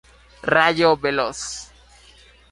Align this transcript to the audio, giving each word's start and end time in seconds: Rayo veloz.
Rayo 0.53 0.95
veloz. 0.95 1.69